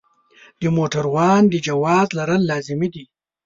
د 0.59 0.61
موټروان 0.77 1.41
د 1.49 1.53
جواز 1.67 2.07
لرل 2.19 2.41
لازمي 2.51 2.89
دي. 2.95 3.05